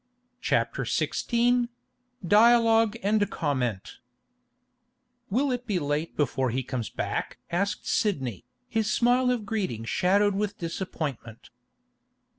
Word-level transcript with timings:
CHAPTER 0.41 0.81
XVI 0.83 1.69
DIALOGUE 2.27 2.97
AND 3.03 3.29
COMMENT 3.29 3.99
'Will 5.29 5.51
it 5.51 5.67
be 5.67 5.77
late 5.77 6.17
before 6.17 6.49
he 6.49 6.63
comes 6.63 6.89
back?' 6.89 7.37
asked 7.51 7.87
Sidney, 7.87 8.43
his 8.67 8.91
smile 8.91 9.29
of 9.29 9.45
greeting 9.45 9.85
shadowed 9.85 10.33
with 10.33 10.57
disappointment. 10.57 11.51